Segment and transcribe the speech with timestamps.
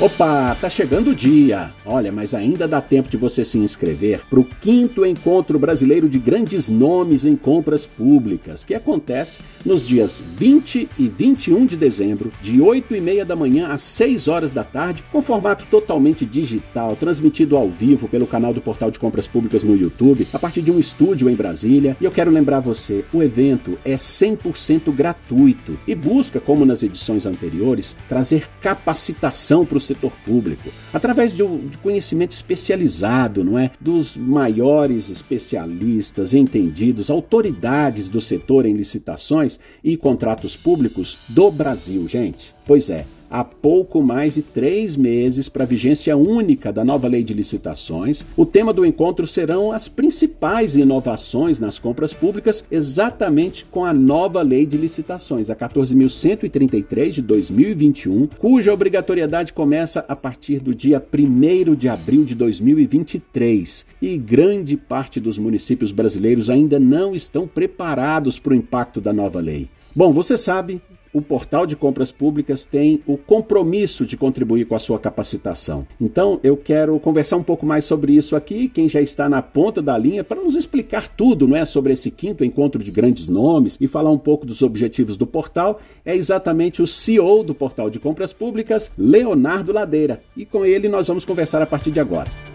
[0.00, 1.72] Opa, tá chegando o dia!
[1.86, 6.18] Olha, mas ainda dá tempo de você se inscrever para o quinto encontro brasileiro de
[6.18, 12.60] grandes nomes em compras públicas, que acontece nos dias 20 e 21 de dezembro, de
[12.60, 17.56] 8 e meia da manhã às 6 horas da tarde, com formato totalmente digital, transmitido
[17.56, 20.80] ao vivo pelo canal do Portal de Compras Públicas no YouTube, a partir de um
[20.80, 21.96] estúdio em Brasília.
[22.00, 27.26] E eu quero lembrar você, o evento é 100% gratuito e busca, como nas edições
[27.26, 33.70] anteriores, trazer capacitação para o setor público, através de, de conhecimento especializado, não é?
[33.80, 42.53] Dos maiores especialistas, entendidos, autoridades do setor em licitações e contratos públicos do Brasil, gente.
[42.66, 47.22] Pois é, há pouco mais de três meses para a vigência única da nova lei
[47.22, 48.24] de licitações.
[48.36, 54.40] O tema do encontro serão as principais inovações nas compras públicas, exatamente com a nova
[54.40, 61.74] lei de licitações, a 14.133 de 2021, cuja obrigatoriedade começa a partir do dia 1
[61.74, 63.84] de abril de 2023.
[64.00, 69.40] E grande parte dos municípios brasileiros ainda não estão preparados para o impacto da nova
[69.40, 69.68] lei.
[69.94, 70.80] Bom, você sabe,
[71.14, 75.86] o portal de compras públicas tem o compromisso de contribuir com a sua capacitação.
[76.00, 79.80] Então, eu quero conversar um pouco mais sobre isso aqui, quem já está na ponta
[79.80, 83.78] da linha, para nos explicar tudo não é, sobre esse quinto encontro de grandes nomes
[83.80, 88.00] e falar um pouco dos objetivos do portal, é exatamente o CEO do portal de
[88.00, 90.20] compras públicas, Leonardo Ladeira.
[90.36, 92.53] E com ele nós vamos conversar a partir de agora.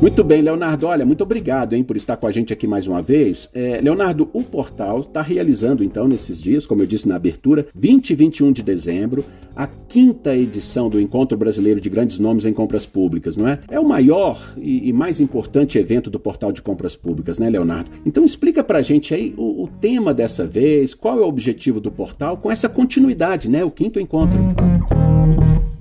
[0.00, 0.86] Muito bem, Leonardo.
[0.86, 3.48] Olha, muito obrigado hein, por estar com a gente aqui mais uma vez.
[3.54, 8.10] É, Leonardo, o portal está realizando, então, nesses dias, como eu disse na abertura, 20
[8.10, 9.24] e 21 de dezembro,
[9.56, 13.60] a quinta edição do Encontro Brasileiro de Grandes Nomes em Compras Públicas, não é?
[13.70, 17.90] É o maior e, e mais importante evento do portal de compras públicas, né, Leonardo?
[18.04, 21.90] Então explica pra gente aí o, o tema dessa vez, qual é o objetivo do
[21.90, 23.64] portal com essa continuidade, né?
[23.64, 24.38] O quinto encontro.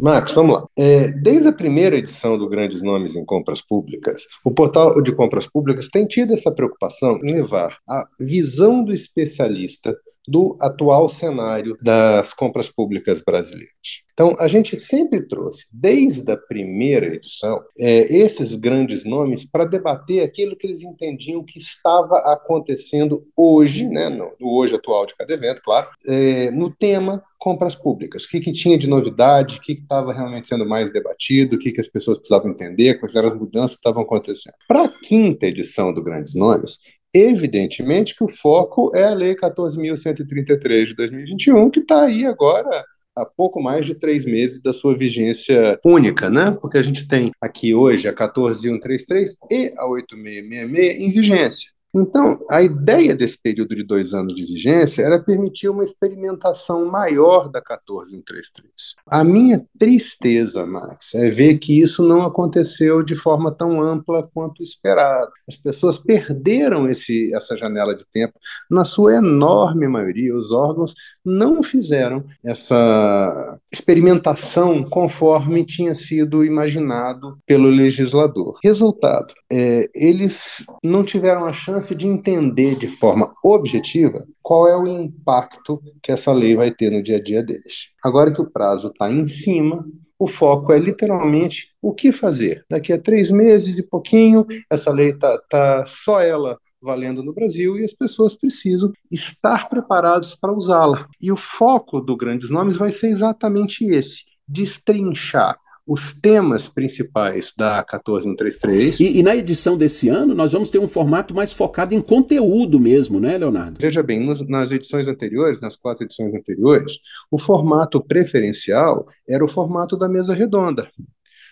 [0.03, 0.68] Max, vamos lá.
[0.78, 5.47] É, desde a primeira edição do Grandes Nomes em Compras Públicas, o portal de compras
[5.47, 9.96] públicas tem tido essa preocupação em levar a visão do especialista
[10.28, 14.04] do atual cenário das compras públicas brasileiras.
[14.14, 20.24] Então, a gente sempre trouxe, desde a primeira edição, é, esses grandes nomes para debater
[20.24, 25.62] aquilo que eles entendiam que estava acontecendo hoje, né, no, hoje atual de cada evento,
[25.64, 28.24] claro, é, no tema compras públicas.
[28.24, 31.72] O que, que tinha de novidade, o que estava realmente sendo mais debatido, o que,
[31.72, 34.54] que as pessoas precisavam entender, quais eram as mudanças que estavam acontecendo.
[34.66, 36.78] Para a quinta edição do Grandes Nomes,
[37.13, 42.84] Evidentemente que o foco é a Lei 14.133 de 2021, que está aí agora
[43.16, 46.51] há pouco mais de três meses da sua vigência única, né?
[46.59, 51.73] Porque a gente tem aqui hoje a 14.133 e a 8.666 em vigência.
[51.96, 57.48] Então, a ideia desse período de dois anos de vigência era permitir uma experimentação maior
[57.50, 58.96] da 14133.
[59.08, 64.64] A minha tristeza, Max, é ver que isso não aconteceu de forma tão ampla quanto
[64.64, 65.31] esperado.
[65.48, 68.34] As pessoas perderam esse, essa janela de tempo.
[68.72, 77.68] Na sua enorme maioria, os órgãos não fizeram essa experimentação conforme tinha sido imaginado pelo
[77.70, 78.58] legislador.
[78.64, 80.42] Resultado: é, eles
[80.84, 86.12] não tiveram a chance chance de entender de forma objetiva qual é o impacto que
[86.12, 87.90] essa lei vai ter no dia a dia deles.
[88.04, 89.86] Agora que o prazo está em cima,
[90.18, 92.64] o foco é literalmente o que fazer.
[92.70, 97.78] Daqui a três meses e pouquinho, essa lei está tá só ela valendo no Brasil
[97.78, 101.08] e as pessoas precisam estar preparados para usá-la.
[101.22, 107.84] E o foco do Grandes Nomes vai ser exatamente esse: destrinchar os temas principais da
[107.84, 109.00] 14133.
[109.00, 112.80] E, e, na edição desse ano, nós vamos ter um formato mais focado em conteúdo
[112.80, 113.78] mesmo, né, Leonardo?
[113.80, 117.00] Veja bem, nos, nas edições anteriores, nas quatro edições anteriores,
[117.30, 120.90] o formato preferencial era o formato da mesa redonda.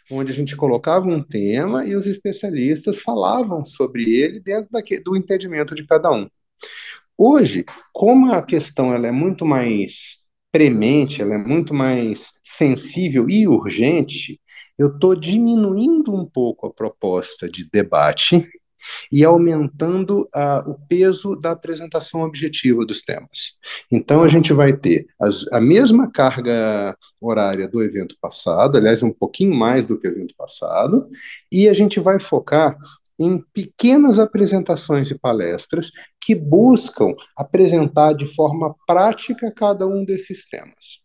[0.09, 4.70] Onde a gente colocava um tema e os especialistas falavam sobre ele dentro
[5.03, 6.28] do entendimento de cada um.
[7.17, 10.22] Hoje, como a questão ela é muito mais
[10.52, 14.40] premente, ela é muito mais sensível e urgente,
[14.78, 18.47] eu estou diminuindo um pouco a proposta de debate
[19.11, 23.55] e aumentando a, o peso da apresentação objetiva dos temas.
[23.91, 29.11] Então, a gente vai ter as, a mesma carga horária do evento passado, aliás, um
[29.11, 31.07] pouquinho mais do que o evento passado,
[31.52, 32.78] e a gente vai focar
[33.19, 41.02] em pequenas apresentações e palestras que buscam apresentar de forma prática cada um desses temas.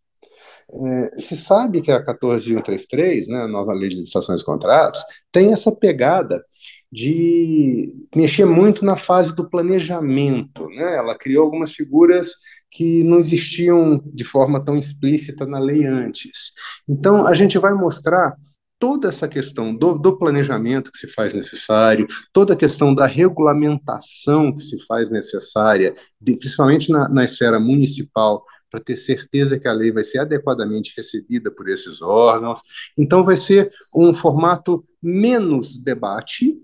[0.68, 5.52] É, se sabe que a 14133, né, a nova lei de licitações e contratos, tem
[5.52, 6.44] essa pegada
[6.90, 10.66] de mexer muito na fase do planejamento.
[10.68, 10.96] Né?
[10.96, 12.30] Ela criou algumas figuras
[12.70, 16.52] que não existiam de forma tão explícita na lei antes.
[16.88, 18.34] Então, a gente vai mostrar
[18.78, 24.54] toda essa questão do, do, planejamento que se faz necessário, toda a questão da regulamentação
[24.54, 29.72] que se faz necessária, de, principalmente na, na esfera municipal, para ter certeza que a
[29.72, 32.60] lei vai ser adequadamente recebida por esses órgãos.
[32.98, 36.56] Então, vai ser um formato menos debate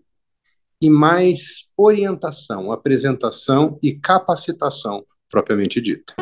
[0.81, 6.22] e mais orientação, apresentação e capacitação propriamente dita.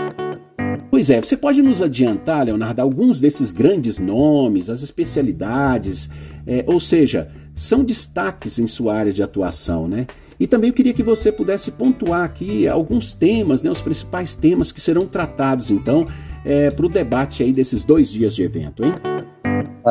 [0.90, 6.10] Pois é, você pode nos adiantar, Leonardo, alguns desses grandes nomes, as especialidades,
[6.44, 10.06] é, ou seja, são destaques em sua área de atuação, né?
[10.38, 14.72] E também eu queria que você pudesse pontuar aqui alguns temas, né, os principais temas
[14.72, 16.08] que serão tratados, então,
[16.44, 18.94] é, para o debate aí desses dois dias de evento, hein?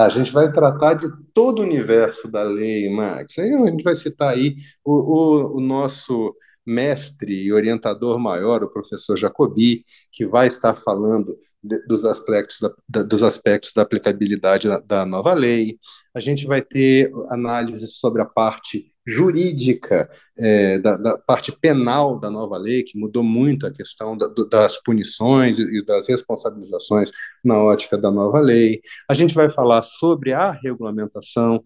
[0.06, 3.38] A gente vai tratar de todo o universo da lei, Max.
[3.38, 6.34] A gente vai citar aí o, o, o nosso
[6.66, 12.72] mestre e orientador maior, o professor Jacobi, que vai estar falando de, dos, aspectos da,
[12.88, 15.80] da, dos aspectos da aplicabilidade da, da nova lei.
[16.14, 22.30] A gente vai ter análise sobre a parte jurídica, é, da, da, parte penal da
[22.30, 27.12] nova lei, que mudou muito a questão da, do, das punições e das responsabilizações
[27.44, 28.80] na ótica da nova lei.
[29.10, 31.62] A gente vai falar sobre a regulamentação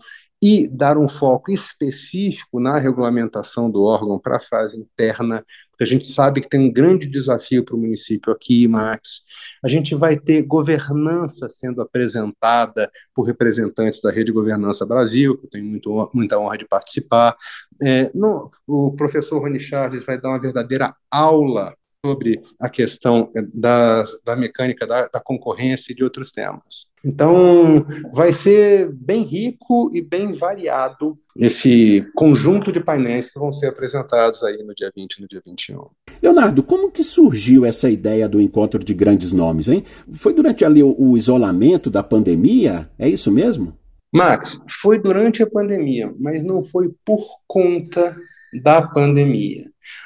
[0.45, 5.41] e dar um foco específico na regulamentação do órgão para a fase interna,
[5.71, 9.21] porque a gente sabe que tem um grande desafio para o município aqui, Max.
[9.63, 15.49] A gente vai ter governança sendo apresentada por representantes da Rede Governança Brasil, que eu
[15.49, 17.37] tenho muito, muita honra de participar.
[17.81, 21.73] É, no, o professor Rony Charles vai dar uma verdadeira aula
[22.05, 26.91] sobre a questão da, da mecânica da, da, concorrência e de outros temas.
[27.05, 33.67] Então, vai ser bem rico e bem variado esse conjunto de painéis que vão ser
[33.67, 35.85] apresentados aí no dia 20 e no dia 21.
[36.21, 39.85] Leonardo, como que surgiu essa ideia do encontro de grandes nomes, hein?
[40.11, 42.89] Foi durante ali o, o isolamento da pandemia?
[42.99, 43.77] É isso mesmo?
[44.13, 48.13] Max, foi durante a pandemia, mas não foi por conta
[48.61, 49.63] da pandemia.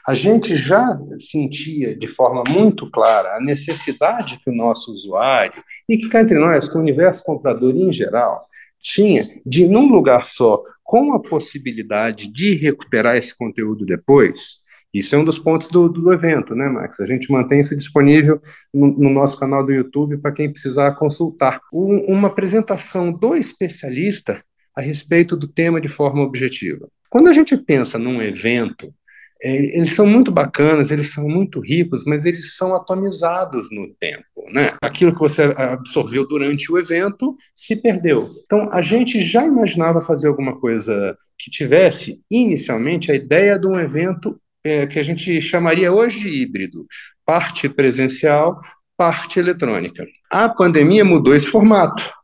[0.08, 5.98] A gente já sentia de forma muito clara a necessidade que o nosso usuário, e
[5.98, 8.42] que cá entre nós, que o universo comprador em geral,
[8.82, 15.18] tinha de, num lugar só, com a possibilidade de recuperar esse conteúdo depois, isso é
[15.18, 17.00] um dos pontos do, do evento, né, Max?
[17.02, 18.42] A gente mantém isso disponível
[18.74, 21.60] no, no nosso canal do YouTube para quem precisar consultar.
[21.74, 24.42] Um, uma apresentação do especialista
[24.76, 26.88] a respeito do tema de forma objetiva.
[27.09, 28.94] Quando a gente pensa num evento,
[29.42, 34.25] é, eles são muito bacanas, eles são muito ricos, mas eles são atomizados no tempo.
[34.51, 34.71] Né?
[34.81, 38.27] Aquilo que você absorveu durante o evento se perdeu.
[38.45, 43.80] Então, a gente já imaginava fazer alguma coisa que tivesse, inicialmente, a ideia de um
[43.80, 46.86] evento é, que a gente chamaria hoje de híbrido:
[47.25, 48.60] parte presencial,
[48.98, 50.06] parte eletrônica.
[50.31, 52.17] A pandemia mudou esse formato.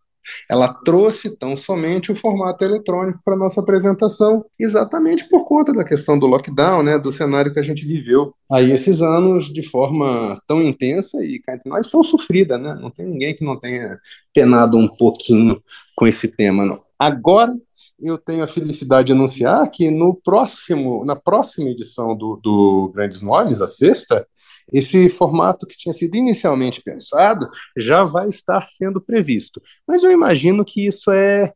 [0.50, 6.18] Ela trouxe tão somente o formato eletrônico para nossa apresentação, exatamente por conta da questão
[6.18, 10.62] do lockdown, né, do cenário que a gente viveu aí esses anos de forma tão
[10.62, 12.78] intensa e nós tão sofrida, né?
[12.80, 14.00] Não tem ninguém que não tenha
[14.34, 15.62] penado um pouquinho
[15.96, 16.82] com esse tema, não.
[16.98, 17.54] Agora
[18.04, 23.22] eu tenho a felicidade de anunciar que no próximo, na próxima edição do, do Grandes
[23.22, 24.28] Nomes, a sexta,
[24.72, 29.62] esse formato que tinha sido inicialmente pensado já vai estar sendo previsto.
[29.88, 31.54] Mas eu imagino que isso é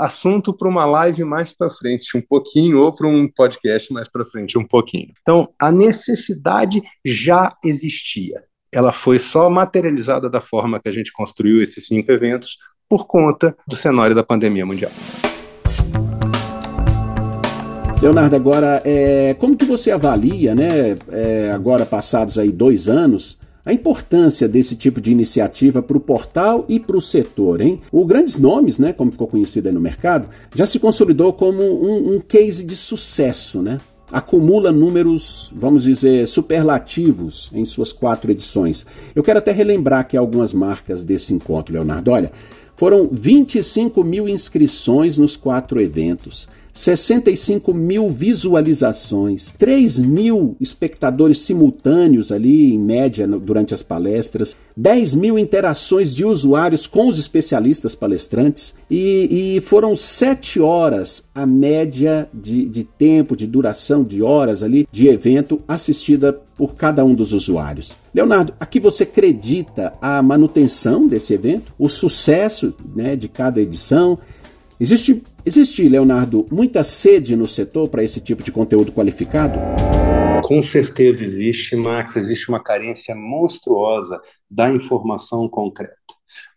[0.00, 4.24] assunto para uma live mais para frente um pouquinho ou para um podcast mais para
[4.24, 5.12] frente um pouquinho.
[5.22, 8.44] Então, a necessidade já existia.
[8.72, 13.56] Ela foi só materializada da forma que a gente construiu esses cinco eventos por conta
[13.66, 14.92] do cenário da pandemia mundial.
[18.00, 23.72] Leonardo, agora, é, como que você avalia, né, é, agora passados aí dois anos, a
[23.72, 27.80] importância desse tipo de iniciativa para o portal e para o setor, hein?
[27.90, 32.14] O Grandes Nomes, né, como ficou conhecido aí no mercado, já se consolidou como um,
[32.14, 33.80] um case de sucesso, né?
[34.12, 38.86] Acumula números, vamos dizer, superlativos em suas quatro edições.
[39.14, 42.10] Eu quero até relembrar aqui algumas marcas desse encontro, Leonardo.
[42.12, 42.32] Olha,
[42.78, 52.74] foram 25 mil inscrições nos quatro eventos, 65 mil visualizações, 3 mil espectadores simultâneos ali,
[52.74, 59.56] em média, durante as palestras, 10 mil interações de usuários com os especialistas palestrantes e,
[59.56, 65.08] e foram 7 horas a média de, de tempo, de duração de horas ali, de
[65.08, 67.96] evento assistida por cada um dos usuários.
[68.12, 74.18] Leonardo, aqui você acredita a manutenção desse evento, o sucesso né, de cada edição?
[74.80, 79.58] Existe Existe, Leonardo, muita sede no setor para esse tipo de conteúdo qualificado?
[80.42, 82.16] Com certeza existe, Max.
[82.16, 85.96] Existe uma carência monstruosa da informação concreta.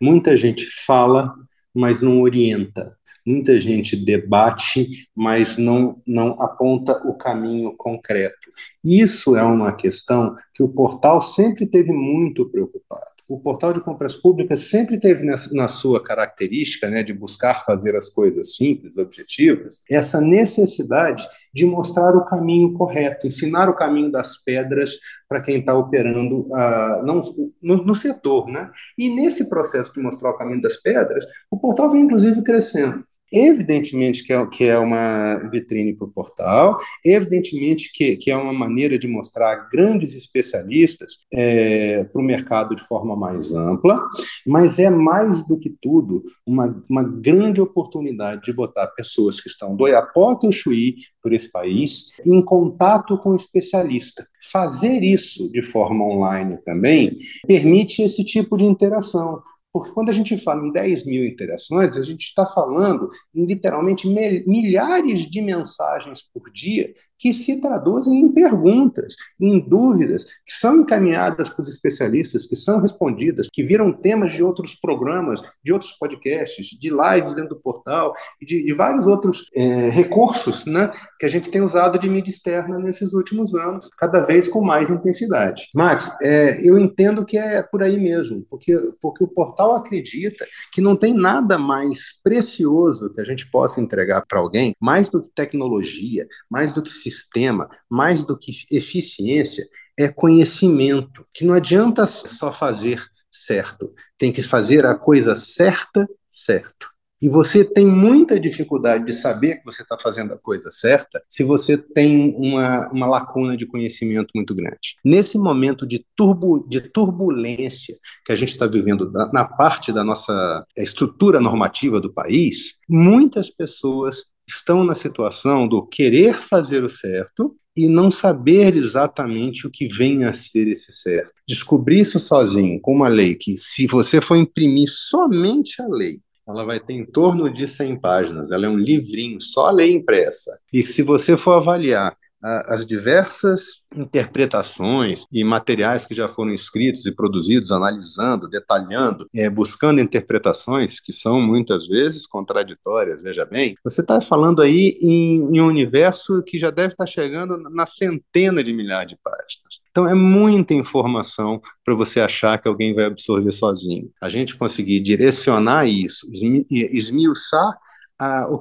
[0.02, 1.34] Muita gente fala,
[1.74, 2.84] mas não orienta.
[3.26, 8.36] Muita gente debate, mas não, não aponta o caminho concreto.
[8.84, 13.21] Isso é uma questão que o portal sempre teve muito preocupado.
[13.32, 18.10] O portal de compras públicas sempre teve na sua característica né, de buscar fazer as
[18.10, 24.92] coisas simples, objetivas, essa necessidade de mostrar o caminho correto, ensinar o caminho das pedras
[25.30, 27.22] para quem está operando uh, não,
[27.62, 28.48] no, no, setor.
[28.48, 28.70] Né?
[28.98, 33.06] E nesse processo de mostrar o caminho das pedras, o portal vem inclusive crescendo.
[33.32, 38.52] Evidentemente que é, que é uma vitrine para o portal, evidentemente que, que é uma
[38.52, 44.02] maneira de mostrar grandes especialistas é, para o mercado de forma mais ampla,
[44.46, 49.76] mas é mais do que tudo uma, uma grande oportunidade de botar pessoas que estão
[49.76, 54.28] do Iapoque ao Chuí por esse país em contato com o especialista.
[54.52, 57.16] Fazer isso de forma online também
[57.48, 59.42] permite esse tipo de interação.
[59.74, 64.08] Porque quando a gente fala em 10 mil interações, a gente está falando em literalmente
[64.08, 71.50] milhares de mensagens por dia que se traduzem em perguntas, em dúvidas, que são encaminhadas
[71.50, 76.66] para os especialistas, que são respondidas, que viram temas de outros programas, de outros podcasts,
[76.66, 81.30] de lives dentro do portal, e de, de vários outros é, recursos né, que a
[81.30, 85.68] gente tem usado de mídia externa nesses últimos anos, cada vez com mais intensidade.
[85.76, 90.82] Max, é, eu entendo que é por aí mesmo, porque, porque o portal acredita que
[90.82, 95.30] não tem nada mais precioso que a gente possa entregar para alguém, mais do que
[95.36, 99.68] tecnologia, mais do que sistema, mais do que eficiência,
[100.00, 101.26] é conhecimento.
[101.34, 106.92] Que não adianta só fazer certo, tem que fazer a coisa certa, certo.
[107.22, 111.44] E você tem muita dificuldade de saber que você está fazendo a coisa certa se
[111.44, 114.96] você tem uma, uma lacuna de conhecimento muito grande.
[115.06, 120.04] Nesse momento de, turbo, de turbulência que a gente está vivendo na, na parte da
[120.04, 127.56] nossa estrutura normativa do país, muitas pessoas estão na situação do querer fazer o certo
[127.76, 131.34] e não saber exatamente o que vem a ser esse certo.
[131.48, 136.66] Descobrir isso sozinho, com uma lei que, se você for imprimir somente a lei, ela
[136.66, 140.52] vai ter em torno de 100 páginas, ela é um livrinho, só a lei impressa.
[140.74, 147.12] E se você for avaliar as diversas interpretações e materiais que já foram escritos e
[147.12, 154.20] produzidos, analisando, detalhando, é, buscando interpretações que são muitas vezes contraditórias, veja bem, você está
[154.22, 158.74] falando aí em, em um universo que já deve estar tá chegando na centena de
[158.74, 159.82] milhares de páginas.
[159.92, 164.10] Então é muita informação para você achar que alguém vai absorver sozinho.
[164.22, 166.26] A gente conseguir direcionar isso,
[166.70, 167.78] esmiuçar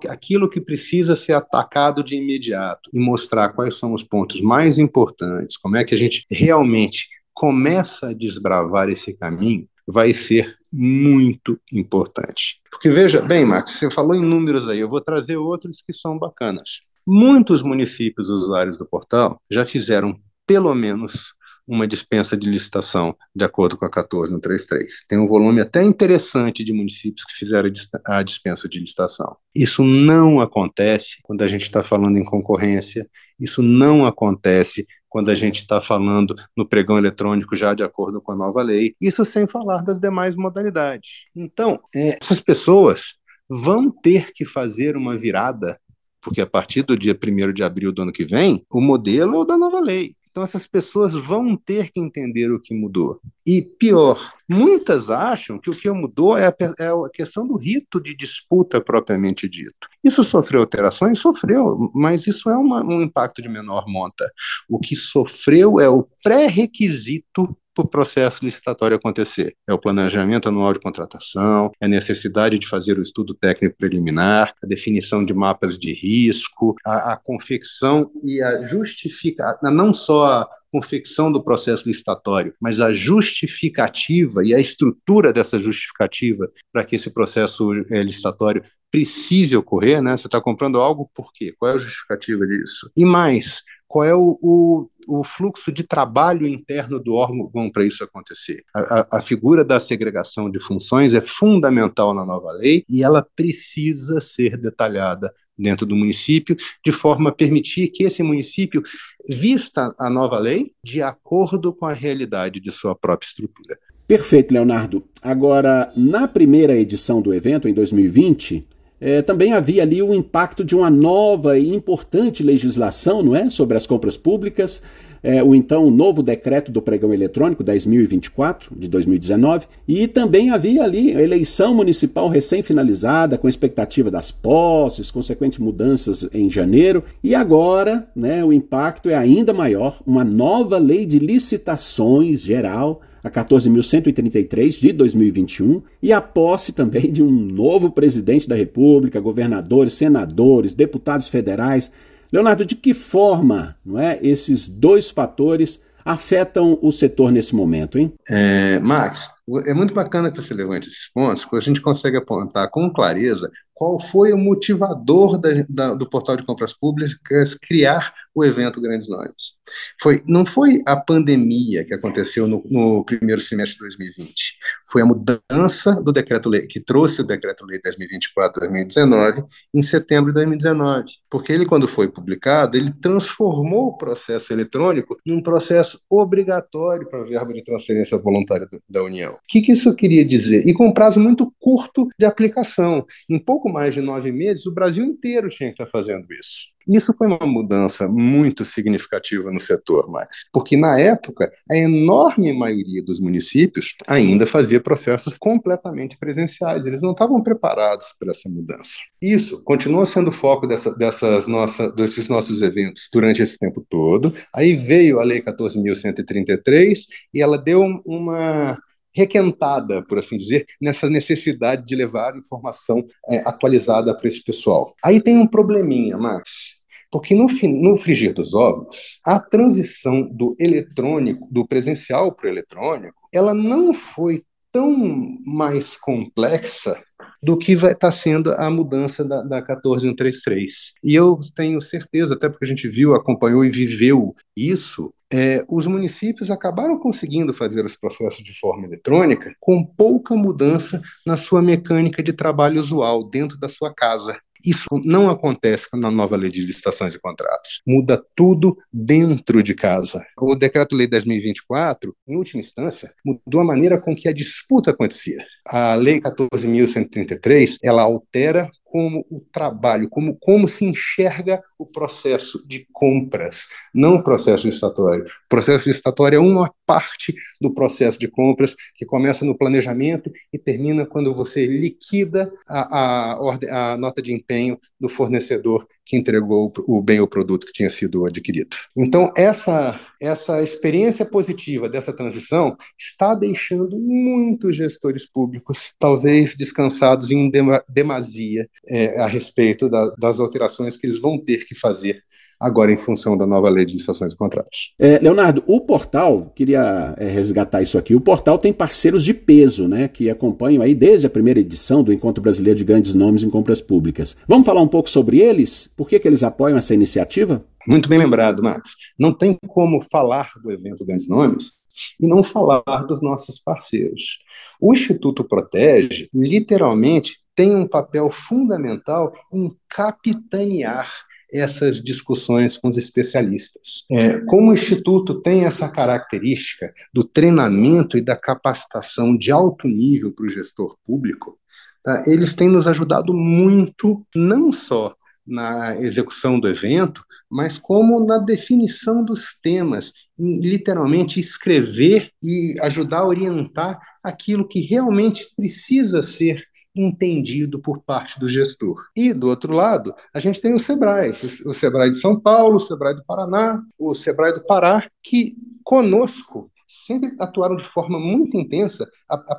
[0.08, 5.56] aquilo que precisa ser atacado de imediato e mostrar quais são os pontos mais importantes,
[5.56, 12.60] como é que a gente realmente começa a desbravar esse caminho, vai ser muito importante.
[12.70, 16.18] Porque veja bem, Max, você falou em números aí, eu vou trazer outros que são
[16.18, 16.80] bacanas.
[17.06, 21.34] Muitos municípios usuários do portal já fizeram pelo menos
[21.70, 25.04] uma dispensa de licitação, de acordo com a 14 no 33.
[25.08, 27.70] Tem um volume até interessante de municípios que fizeram
[28.04, 29.36] a dispensa de licitação.
[29.54, 33.08] Isso não acontece quando a gente está falando em concorrência,
[33.38, 38.32] isso não acontece quando a gente está falando no pregão eletrônico já de acordo com
[38.32, 41.26] a nova lei, isso sem falar das demais modalidades.
[41.36, 43.14] Então, é, essas pessoas
[43.48, 45.80] vão ter que fazer uma virada,
[46.20, 49.38] porque a partir do dia 1 de abril do ano que vem, o modelo é
[49.38, 50.16] o da nova lei.
[50.30, 53.20] Então, essas pessoas vão ter que entender o que mudou.
[53.44, 58.00] E pior, muitas acham que o que mudou é a, é a, questão do rito
[58.00, 59.88] de disputa propriamente dito.
[60.04, 61.18] Isso sofreu alterações?
[61.18, 64.30] Sofreu, mas isso é uma, um impacto de menor monta.
[64.68, 69.56] O que sofreu é o pré-requisito para o processo licitatório acontecer.
[69.68, 74.54] É o planejamento anual de contratação, é a necessidade de fazer o estudo técnico preliminar,
[74.62, 80.48] a definição de mapas de risco, a, a confecção e a justificação, não só a
[80.72, 87.10] confecção do processo licitatório, mas a justificativa e a estrutura dessa justificativa para que esse
[87.10, 90.16] processo é, licitatório precise ocorrer, né?
[90.16, 91.54] Você está comprando algo por quê?
[91.58, 92.90] Qual é a justificativa disso?
[92.96, 98.04] E mais, qual é o, o, o, fluxo de trabalho interno do órgão para isso
[98.04, 98.62] acontecer.
[98.72, 103.26] A, a, a, figura da segregação de funções é fundamental na nova lei e ela
[103.34, 108.80] precisa ser detalhada dentro do município, de forma a permitir que esse município
[109.28, 113.76] vista a nova lei de acordo com a realidade de sua própria estrutura.
[114.06, 115.04] Perfeito, Leonardo.
[115.20, 118.64] Agora, na primeira edição do evento, em 2020,
[119.00, 123.76] é, também havia ali o impacto de uma nova e importante legislação, não é, sobre
[123.76, 124.82] as compras públicas,
[125.22, 131.14] é, o então novo decreto do pregão eletrônico 10.024 de 2019, e também havia ali
[131.14, 138.44] a eleição municipal recém-finalizada, com expectativa das posses, consequentes mudanças em janeiro, e agora né,
[138.44, 145.82] o impacto é ainda maior, uma nova lei de licitações geral a 14.133 de 2021
[146.02, 151.90] e a posse também de um novo presidente da República, governadores, senadores, deputados federais.
[152.32, 158.12] Leonardo, de que forma não é, esses dois fatores afetam o setor nesse momento, hein?
[158.28, 159.28] É, Max,
[159.66, 163.50] é muito bacana que você levante esses pontos, porque a gente consegue apontar com clareza
[163.74, 169.08] qual foi o motivador da, da, do portal de compras públicas criar o evento Grandes
[169.08, 169.54] Nomes.
[170.00, 174.58] Foi, não foi a pandemia que aconteceu no, no primeiro semestre de 2020,
[174.90, 179.44] foi a mudança do decreto-lei, que trouxe o decreto-lei 2024-2019
[179.74, 185.42] em setembro de 2019, porque ele, quando foi publicado, ele transformou o processo eletrônico num
[185.42, 189.34] processo obrigatório para a verba de transferência voluntária da União.
[189.34, 190.66] O que, que isso queria dizer?
[190.66, 193.06] E com um prazo muito curto de aplicação.
[193.28, 196.70] Em pouco mais de nove meses, o Brasil inteiro tinha que estar fazendo isso.
[196.90, 203.00] Isso foi uma mudança muito significativa no setor, Max, porque na época a enorme maioria
[203.00, 208.90] dos municípios ainda fazia processos completamente presenciais, eles não estavam preparados para essa mudança.
[209.22, 214.34] Isso continua sendo o foco dessa, dessas nossa, desses nossos eventos durante esse tempo todo.
[214.52, 218.76] Aí veio a Lei 14.133 e ela deu uma
[219.14, 224.94] requentada, por assim dizer, nessa necessidade de levar informação é, atualizada para esse pessoal.
[225.04, 226.79] Aí tem um probleminha, Max.
[227.10, 233.28] Porque no, no frigir dos ovos, a transição do eletrônico, do presencial para o eletrônico,
[233.32, 236.96] ela não foi tão mais complexa
[237.42, 240.92] do que vai estar tá sendo a mudança da, da 14133.
[241.02, 245.86] E eu tenho certeza, até porque a gente viu, acompanhou e viveu isso, é, os
[245.86, 252.22] municípios acabaram conseguindo fazer os processos de forma eletrônica com pouca mudança na sua mecânica
[252.22, 254.38] de trabalho usual dentro da sua casa.
[254.64, 257.82] Isso não acontece na nova lei de licitações e contratos.
[257.86, 260.24] Muda tudo dentro de casa.
[260.38, 265.44] O decreto-lei 10.024, em última instância, mudou a maneira com que a disputa acontecia.
[265.66, 272.86] A lei 14.133, ela altera como o trabalho, como, como se enxerga o processo de
[272.92, 275.24] compras, não o processo licitatório.
[275.24, 280.58] O processo licitatório é uma parte do processo de compras que começa no planejamento e
[280.58, 287.02] termina quando você liquida a, a, a nota de empenho do fornecedor que entregou o
[287.02, 288.76] bem ou produto que tinha sido adquirido.
[288.96, 297.50] Então, essa, essa experiência positiva dessa transição está deixando muitos gestores públicos, talvez descansados em
[297.88, 302.22] demasia é, a respeito da, das alterações que eles vão ter que fazer
[302.60, 304.94] agora em função da nova lei de licitações e contratos.
[304.98, 309.88] É, Leonardo, o portal, queria é, resgatar isso aqui, o portal tem parceiros de peso,
[309.88, 313.48] né, que acompanham aí desde a primeira edição do Encontro Brasileiro de Grandes Nomes em
[313.48, 314.36] Compras Públicas.
[314.46, 315.90] Vamos falar um pouco sobre eles?
[315.96, 317.64] Por que, que eles apoiam essa iniciativa?
[317.88, 318.90] Muito bem lembrado, Max.
[319.18, 321.80] Não tem como falar do evento Grandes Nomes
[322.20, 324.38] e não falar dos nossos parceiros.
[324.80, 331.10] O Instituto Protege, literalmente, tem um papel fundamental em capitanear
[331.52, 334.04] essas discussões com os especialistas.
[334.10, 340.32] É, como o Instituto tem essa característica do treinamento e da capacitação de alto nível
[340.32, 341.58] para o gestor público,
[342.02, 345.14] tá, eles têm nos ajudado muito, não só
[345.46, 353.18] na execução do evento, mas como na definição dos temas, em literalmente escrever e ajudar
[353.18, 356.62] a orientar aquilo que realmente precisa ser
[356.94, 359.06] entendido por parte do gestor.
[359.16, 361.30] E, do outro lado, a gente tem o SEBRAE,
[361.64, 366.70] o SEBRAE de São Paulo, o SEBRAE do Paraná, o SEBRAE do Pará, que conosco
[366.90, 369.08] sempre atuaram de forma muito intensa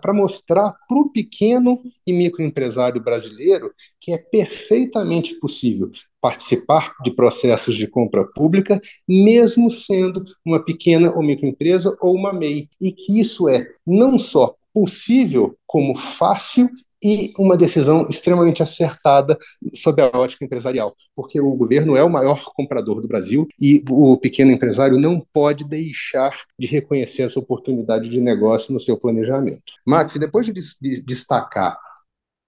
[0.02, 5.90] para mostrar para o pequeno e microempresário brasileiro que é perfeitamente possível
[6.20, 12.70] participar de processos de compra pública, mesmo sendo uma pequena ou microempresa ou uma MEI,
[12.80, 16.70] e que isso é não só possível, como fácil
[17.04, 19.38] e uma decisão extremamente acertada
[19.74, 24.18] sob a ótica empresarial, porque o governo é o maior comprador do Brasil e o
[24.18, 29.74] pequeno empresário não pode deixar de reconhecer essa oportunidade de negócio no seu planejamento.
[29.86, 31.78] Max, depois de destacar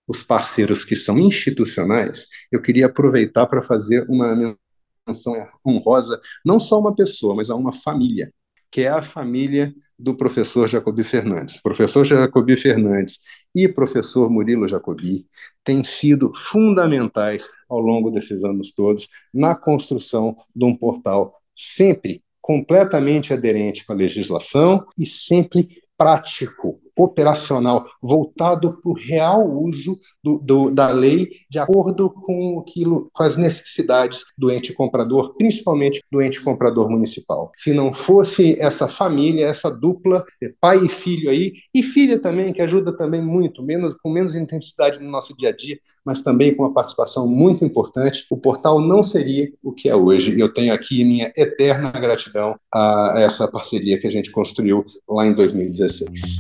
[0.08, 4.58] os parceiros que são institucionais, eu queria aproveitar para fazer uma
[5.08, 5.34] menção
[5.66, 8.32] honrosa não só a uma pessoa, mas a uma família
[8.74, 11.62] que é a família do professor Jacobi Fernandes.
[11.62, 13.20] professor Jacobi Fernandes
[13.56, 15.28] e professor Murilo Jacobi
[15.64, 23.32] têm sido fundamentais ao longo desses anos todos na construção de um portal sempre completamente
[23.32, 30.72] aderente com a legislação e sempre prático, operacional, voltado para o real uso do, do,
[30.72, 36.42] da lei de acordo com, aquilo, com as necessidades do ente comprador, principalmente do ente
[36.42, 37.52] comprador municipal.
[37.58, 42.54] Se não fosse essa família, essa dupla, é, pai e filho aí, e filha também,
[42.54, 46.54] que ajuda também muito, menos, com menos intensidade no nosso dia a dia, mas também
[46.54, 50.36] com uma participação muito importante, o portal não seria o que é hoje.
[50.36, 55.26] E eu tenho aqui minha eterna gratidão a essa parceria que a gente construiu lá
[55.26, 56.38] em 2016.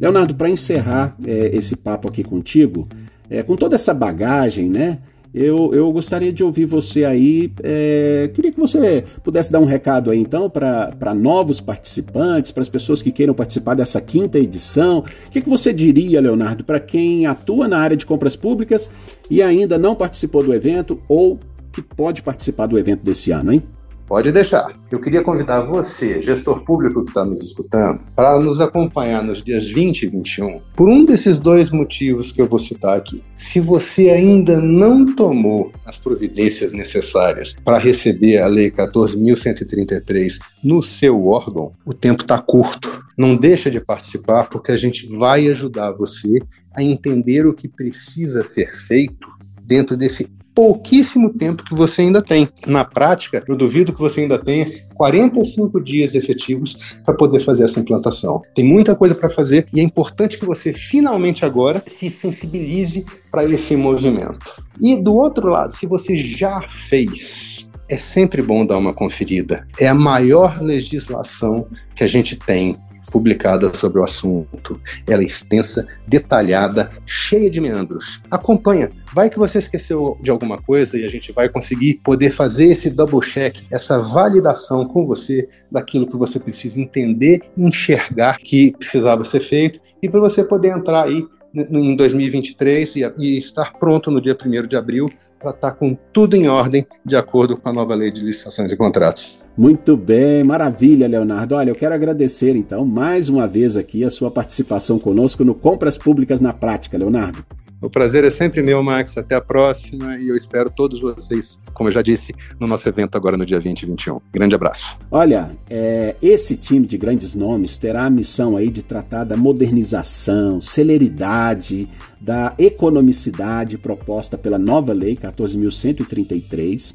[0.00, 2.86] Leonardo, para encerrar é, esse papo aqui contigo,
[3.28, 4.98] é, com toda essa bagagem, né?
[5.34, 7.52] Eu, eu gostaria de ouvir você aí.
[7.60, 12.68] É, queria que você pudesse dar um recado aí, então, para novos participantes, para as
[12.68, 15.00] pessoas que queiram participar dessa quinta edição.
[15.00, 18.88] O que, que você diria, Leonardo, para quem atua na área de compras públicas
[19.28, 21.36] e ainda não participou do evento ou
[21.72, 23.62] que pode participar do evento desse ano, hein?
[24.06, 24.70] Pode deixar.
[24.90, 29.66] Eu queria convidar você, gestor público que está nos escutando, para nos acompanhar nos dias
[29.66, 33.22] 20 e 21, por um desses dois motivos que eu vou citar aqui.
[33.36, 41.26] Se você ainda não tomou as providências necessárias para receber a Lei 14.133 no seu
[41.26, 43.02] órgão, o tempo está curto.
[43.16, 46.40] Não deixa de participar, porque a gente vai ajudar você
[46.74, 49.28] a entender o que precisa ser feito
[49.62, 52.48] dentro desse pouquíssimo tempo que você ainda tem.
[52.66, 57.80] Na prática, eu duvido que você ainda tenha 45 dias efetivos para poder fazer essa
[57.80, 58.40] implantação.
[58.54, 63.44] Tem muita coisa para fazer e é importante que você finalmente agora se sensibilize para
[63.44, 64.62] esse movimento.
[64.80, 69.66] E do outro lado, se você já fez, é sempre bom dar uma conferida.
[69.78, 72.76] É a maior legislação que a gente tem
[73.14, 74.80] publicada sobre o assunto.
[75.06, 78.20] Ela é extensa, detalhada, cheia de meandros.
[78.28, 78.90] Acompanha.
[79.14, 82.90] Vai que você esqueceu de alguma coisa e a gente vai conseguir poder fazer esse
[82.90, 89.38] double check, essa validação com você daquilo que você precisa entender, enxergar que precisava ser
[89.38, 91.24] feito e para você poder entrar aí
[91.54, 95.06] em 2023 e, e estar pronto no dia 1 de abril
[95.38, 98.72] para estar tá com tudo em ordem de acordo com a nova lei de licitações
[98.72, 99.43] e contratos.
[99.56, 101.54] Muito bem, maravilha, Leonardo.
[101.54, 105.96] Olha, eu quero agradecer então mais uma vez aqui a sua participação conosco no Compras
[105.96, 107.44] Públicas na Prática, Leonardo.
[107.80, 109.16] O prazer é sempre meu, Max.
[109.16, 113.14] Até a próxima e eu espero todos vocês, como eu já disse, no nosso evento
[113.14, 114.18] agora no dia 20 e 21.
[114.32, 114.96] Grande abraço.
[115.10, 120.60] Olha, é, esse time de grandes nomes terá a missão aí de tratar da modernização,
[120.60, 121.88] celeridade,
[122.20, 126.94] da economicidade proposta pela nova lei 14.133,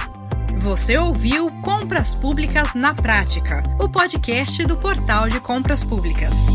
[0.59, 6.47] Você ouviu Compras Públicas na Prática, o podcast do Portal de Compras Públicas.